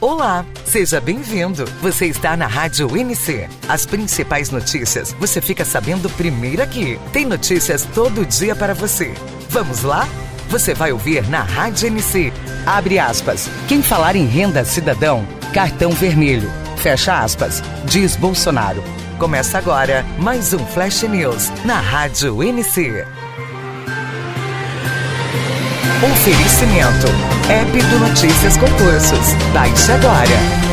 [0.00, 1.66] Olá, seja bem-vindo.
[1.82, 3.50] Você está na Rádio NC.
[3.68, 6.98] As principais notícias você fica sabendo primeiro aqui.
[7.12, 9.12] Tem notícias todo dia para você.
[9.50, 10.08] Vamos lá?
[10.48, 12.32] Você vai ouvir na Rádio NC.
[12.64, 13.50] Abre aspas.
[13.68, 16.50] Quem falar em renda cidadão, cartão vermelho.
[16.78, 17.62] Fecha aspas.
[17.84, 18.82] Diz Bolsonaro.
[19.18, 23.04] Começa agora mais um Flash News na Rádio NC.
[25.98, 27.06] Oferecimento.
[27.50, 29.34] App do Notícias Concursos.
[29.52, 30.70] Baixe agora.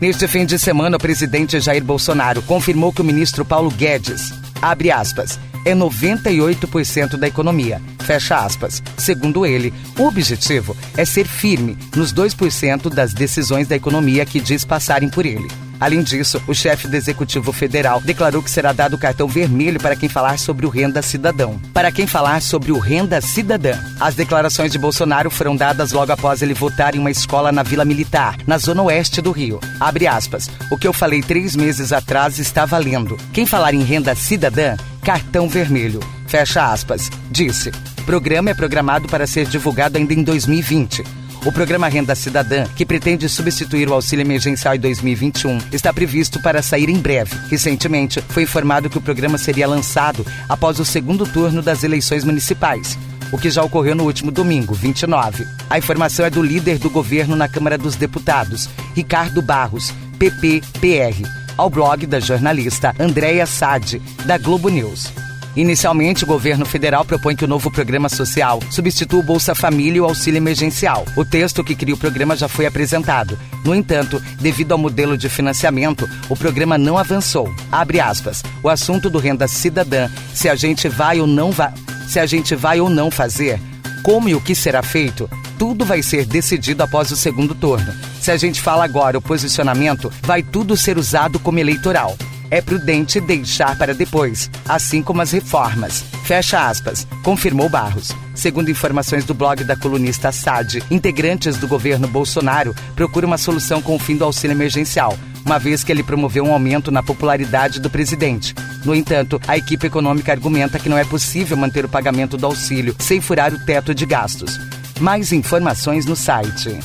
[0.00, 4.32] Neste fim de semana, o presidente Jair Bolsonaro confirmou que o ministro Paulo Guedes,
[4.62, 8.82] abre aspas, é 98% da economia, fecha aspas.
[8.96, 14.64] Segundo ele, o objetivo é ser firme nos 2% das decisões da economia que diz
[14.64, 15.65] passarem por ele.
[15.78, 20.08] Além disso, o chefe do Executivo Federal declarou que será dado cartão vermelho para quem
[20.08, 21.60] falar sobre o Renda Cidadão.
[21.72, 23.78] Para quem falar sobre o Renda Cidadã.
[24.00, 27.84] As declarações de Bolsonaro foram dadas logo após ele votar em uma escola na Vila
[27.84, 29.60] Militar, na zona oeste do Rio.
[29.78, 30.50] Abre aspas.
[30.70, 33.16] O que eu falei três meses atrás está valendo.
[33.32, 36.00] Quem falar em Renda Cidadã, cartão vermelho.
[36.26, 37.10] Fecha aspas.
[37.30, 37.70] Disse.
[38.04, 41.25] Programa é programado para ser divulgado ainda em 2020.
[41.46, 46.60] O programa Renda Cidadã, que pretende substituir o auxílio emergencial em 2021, está previsto para
[46.60, 47.36] sair em breve.
[47.48, 52.98] Recentemente, foi informado que o programa seria lançado após o segundo turno das eleições municipais
[53.32, 55.44] o que já ocorreu no último domingo, 29.
[55.68, 61.68] A informação é do líder do governo na Câmara dos Deputados, Ricardo Barros, PP-PR, ao
[61.68, 65.25] blog da jornalista Andréia Sade, da Globo News.
[65.56, 70.00] Inicialmente, o governo federal propõe que o novo programa social substitua o Bolsa Família e
[70.00, 71.06] o auxílio emergencial.
[71.16, 73.38] O texto que cria o programa já foi apresentado.
[73.64, 77.52] No entanto, devido ao modelo de financiamento, o programa não avançou.
[77.72, 78.42] Abre aspas.
[78.62, 81.72] O assunto do renda cidadã, se a gente vai ou não vai,
[82.06, 83.58] se a gente vai ou não fazer,
[84.02, 87.94] como e o que será feito, tudo vai ser decidido após o segundo turno.
[88.20, 92.14] Se a gente fala agora o posicionamento, vai tudo ser usado como eleitoral
[92.50, 96.04] é prudente deixar para depois, assim como as reformas.
[96.24, 98.12] Fecha aspas, confirmou Barros.
[98.34, 103.96] Segundo informações do blog da colunista SAD, integrantes do governo Bolsonaro procuram uma solução com
[103.96, 107.88] o fim do auxílio emergencial, uma vez que ele promoveu um aumento na popularidade do
[107.88, 108.54] presidente.
[108.84, 112.94] No entanto, a equipe econômica argumenta que não é possível manter o pagamento do auxílio
[112.98, 114.58] sem furar o teto de gastos.
[115.00, 116.78] Mais informações no site.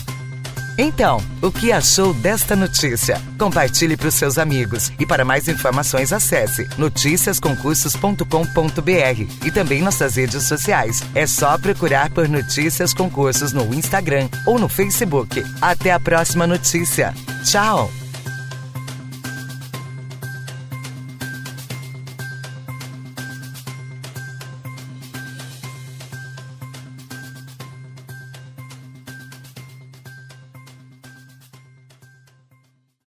[0.78, 3.20] Então, o que achou desta notícia?
[3.38, 10.44] Compartilhe para os seus amigos e para mais informações acesse noticiasconcursos.com.br e também nossas redes
[10.44, 11.04] sociais.
[11.14, 15.44] É só procurar por Notícias Concursos no Instagram ou no Facebook.
[15.62, 17.14] Até a próxima notícia.
[17.44, 18.01] Tchau!